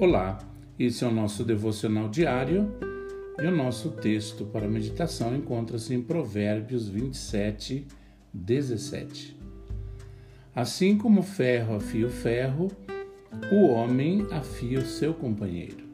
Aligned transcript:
Olá, 0.00 0.38
esse 0.78 1.04
é 1.04 1.06
o 1.06 1.12
nosso 1.12 1.44
devocional 1.44 2.08
diário 2.08 2.72
e 3.38 3.46
o 3.46 3.54
nosso 3.54 3.90
texto 3.90 4.46
para 4.46 4.66
meditação 4.66 5.36
encontra-se 5.36 5.92
em 5.92 6.00
Provérbios 6.00 6.88
27, 6.88 7.86
17. 8.32 9.36
Assim 10.56 10.96
como 10.96 11.20
o 11.20 11.22
ferro 11.22 11.76
afia 11.76 12.06
o 12.06 12.10
ferro, 12.10 12.68
o 13.52 13.66
homem 13.66 14.26
afia 14.30 14.78
o 14.78 14.86
seu 14.86 15.12
companheiro. 15.12 15.84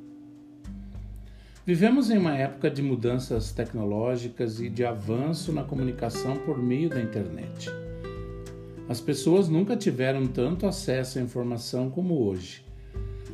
Vivemos 1.66 2.08
em 2.08 2.16
uma 2.16 2.36
época 2.36 2.70
de 2.70 2.82
mudanças 2.82 3.50
tecnológicas 3.50 4.60
e 4.60 4.68
de 4.68 4.84
avanço 4.84 5.50
na 5.50 5.64
comunicação 5.64 6.36
por 6.36 6.62
meio 6.62 6.88
da 6.88 7.02
internet. 7.02 7.68
As 8.88 9.00
pessoas 9.00 9.48
nunca 9.48 9.76
tiveram 9.76 10.28
tanto 10.28 10.64
acesso 10.64 11.18
à 11.18 11.22
informação 11.22 11.90
como 11.90 12.22
hoje 12.22 12.64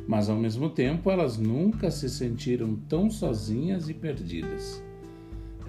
mas 0.07 0.29
ao 0.29 0.35
mesmo 0.35 0.69
tempo 0.69 1.09
elas 1.09 1.37
nunca 1.37 1.89
se 1.89 2.09
sentiram 2.09 2.75
tão 2.87 3.09
sozinhas 3.09 3.89
e 3.89 3.93
perdidas. 3.93 4.81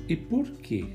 E 0.08 0.16
por 0.16 0.46
quê? 0.50 0.86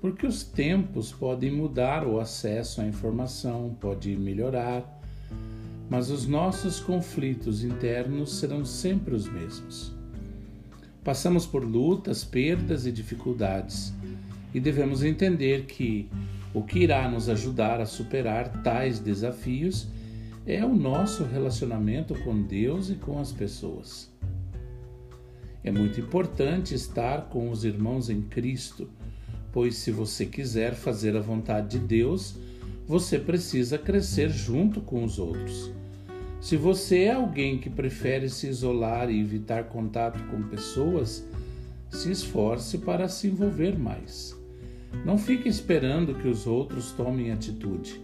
Porque 0.00 0.26
os 0.26 0.42
tempos 0.42 1.12
podem 1.12 1.50
mudar, 1.50 2.06
o 2.06 2.18
acesso 2.18 2.80
à 2.80 2.86
informação 2.86 3.76
pode 3.80 4.16
melhorar, 4.16 5.00
mas 5.88 6.10
os 6.10 6.26
nossos 6.26 6.80
conflitos 6.80 7.62
internos 7.62 8.38
serão 8.38 8.64
sempre 8.64 9.14
os 9.14 9.28
mesmos. 9.28 9.94
Passamos 11.04 11.46
por 11.46 11.64
lutas, 11.64 12.24
perdas 12.24 12.86
e 12.86 12.92
dificuldades, 12.92 13.92
e 14.54 14.60
devemos 14.60 15.02
entender 15.02 15.66
que 15.66 16.08
o 16.54 16.62
que 16.62 16.80
irá 16.80 17.08
nos 17.08 17.28
ajudar 17.28 17.80
a 17.80 17.86
superar 17.86 18.62
tais 18.62 18.98
desafios 18.98 19.88
é 20.46 20.64
o 20.64 20.74
nosso 20.74 21.24
relacionamento 21.24 22.14
com 22.22 22.42
Deus 22.42 22.90
e 22.90 22.96
com 22.96 23.18
as 23.18 23.32
pessoas. 23.32 24.10
É 25.62 25.70
muito 25.70 26.00
importante 26.00 26.74
estar 26.74 27.28
com 27.28 27.50
os 27.50 27.64
irmãos 27.64 28.10
em 28.10 28.22
Cristo, 28.22 28.90
pois 29.52 29.76
se 29.76 29.92
você 29.92 30.26
quiser 30.26 30.74
fazer 30.74 31.16
a 31.16 31.20
vontade 31.20 31.78
de 31.78 31.86
Deus, 31.86 32.34
você 32.88 33.18
precisa 33.18 33.78
crescer 33.78 34.28
junto 34.30 34.80
com 34.80 35.04
os 35.04 35.20
outros. 35.20 35.70
Se 36.40 36.56
você 36.56 37.04
é 37.04 37.12
alguém 37.12 37.58
que 37.58 37.70
prefere 37.70 38.28
se 38.28 38.48
isolar 38.48 39.08
e 39.08 39.20
evitar 39.20 39.64
contato 39.64 40.20
com 40.28 40.42
pessoas, 40.42 41.24
se 41.88 42.10
esforce 42.10 42.78
para 42.78 43.06
se 43.06 43.28
envolver 43.28 43.78
mais. 43.78 44.36
Não 45.04 45.16
fique 45.16 45.48
esperando 45.48 46.16
que 46.16 46.26
os 46.26 46.44
outros 46.44 46.90
tomem 46.90 47.30
atitude. 47.30 48.00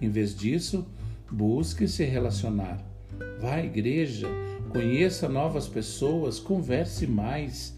Em 0.00 0.08
vez 0.08 0.34
disso, 0.34 0.86
Busque 1.30 1.86
se 1.86 2.04
relacionar. 2.04 2.84
Vá 3.40 3.56
à 3.56 3.64
igreja, 3.64 4.26
conheça 4.70 5.28
novas 5.28 5.68
pessoas, 5.68 6.38
converse 6.40 7.06
mais. 7.06 7.76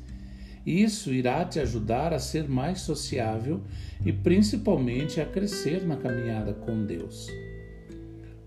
Isso 0.65 1.13
irá 1.13 1.45
te 1.45 1.59
ajudar 1.59 2.13
a 2.13 2.19
ser 2.19 2.49
mais 2.49 2.81
sociável 2.81 3.63
e 4.05 4.13
principalmente 4.13 5.21
a 5.21 5.27
crescer 5.27 5.87
na 5.87 5.97
caminhada 5.97 6.53
com 6.53 6.85
Deus. 6.85 7.29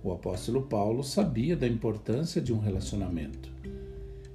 O 0.03 0.11
apóstolo 0.11 0.63
Paulo 0.63 1.03
sabia 1.03 1.55
da 1.55 1.67
importância 1.67 2.41
de 2.41 2.53
um 2.53 2.59
relacionamento 2.59 3.51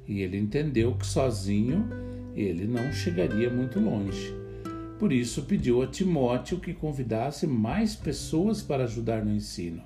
e 0.09 0.23
ele 0.23 0.39
entendeu 0.39 0.95
que 0.95 1.07
sozinho 1.07 1.87
ele 2.35 2.67
não 2.67 2.91
chegaria 2.93 3.51
muito 3.51 3.79
longe. 3.79 4.35
Por 4.99 5.13
isso 5.13 5.43
pediu 5.43 5.83
a 5.83 5.87
Timóteo 5.87 6.59
que 6.59 6.73
convidasse 6.73 7.47
mais 7.47 7.95
pessoas 7.95 8.63
para 8.63 8.85
ajudar 8.85 9.25
no 9.25 9.33
ensino. 9.33 9.83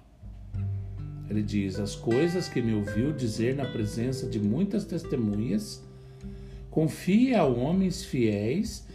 Ele 1.32 1.42
diz: 1.42 1.80
As 1.80 1.96
coisas 1.96 2.46
que 2.46 2.60
me 2.60 2.74
ouviu 2.74 3.10
dizer 3.10 3.56
na 3.56 3.64
presença 3.64 4.26
de 4.26 4.38
muitas 4.38 4.84
testemunhas, 4.84 5.82
confie 6.70 7.34
a 7.34 7.42
homens 7.42 8.04
fiéis 8.04 8.86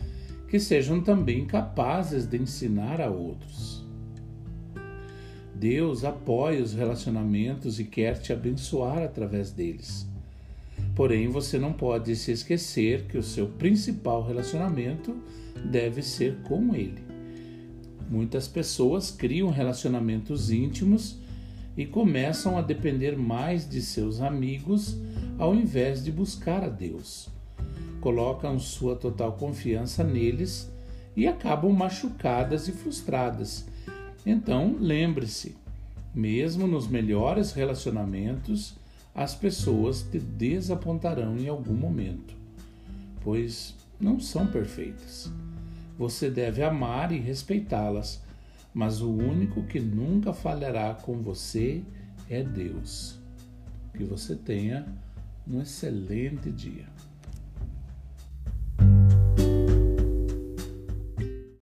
que 0.47 0.59
sejam 0.59 1.01
também 1.01 1.47
capazes 1.47 2.27
de 2.27 2.37
ensinar 2.37 3.01
a 3.01 3.09
outros. 3.09 3.83
Deus 5.55 6.05
apoia 6.05 6.61
os 6.61 6.75
relacionamentos 6.75 7.79
e 7.79 7.83
quer 7.83 8.19
te 8.19 8.31
abençoar 8.31 8.99
através 8.99 9.51
deles. 9.51 10.07
Porém, 10.95 11.29
você 11.29 11.57
não 11.57 11.73
pode 11.73 12.15
se 12.15 12.31
esquecer 12.31 13.05
que 13.07 13.17
o 13.17 13.23
seu 13.23 13.47
principal 13.47 14.23
relacionamento 14.23 15.17
deve 15.71 16.03
ser 16.03 16.37
com 16.43 16.75
Ele. 16.75 17.03
Muitas 18.07 18.47
pessoas 18.47 19.09
criam 19.09 19.49
relacionamentos 19.49 20.51
íntimos 20.51 21.25
e 21.77 21.85
começam 21.85 22.57
a 22.57 22.61
depender 22.61 23.15
mais 23.15 23.69
de 23.69 23.81
seus 23.81 24.19
amigos 24.19 24.97
ao 25.37 25.53
invés 25.53 26.03
de 26.03 26.11
buscar 26.11 26.63
a 26.63 26.69
Deus. 26.69 27.29
Colocam 28.01 28.57
sua 28.57 28.95
total 28.95 29.33
confiança 29.33 30.03
neles 30.03 30.71
e 31.15 31.27
acabam 31.27 31.71
machucadas 31.71 32.67
e 32.67 32.71
frustradas. 32.71 33.67
Então, 34.25 34.75
lembre-se, 34.79 35.55
mesmo 36.13 36.67
nos 36.67 36.87
melhores 36.87 37.53
relacionamentos, 37.53 38.75
as 39.13 39.35
pessoas 39.35 40.01
te 40.01 40.19
desapontarão 40.19 41.37
em 41.37 41.47
algum 41.47 41.73
momento, 41.73 42.35
pois 43.23 43.75
não 43.99 44.19
são 44.19 44.47
perfeitas. 44.47 45.31
Você 45.97 46.29
deve 46.29 46.61
amar 46.61 47.11
e 47.11 47.17
respeitá-las 47.17 48.21
mas 48.77 49.01
o 49.01 49.11
único 49.11 49.63
que 49.63 49.79
nunca 49.79 50.31
falhará 50.31 50.93
com 50.93 51.19
você 51.19 51.83
é 52.29 52.43
Deus. 52.43 53.17
Que 53.95 54.03
você 54.03 54.35
tenha 54.35 54.85
um 55.47 55.59
excelente 55.59 56.51
dia. 56.51 56.85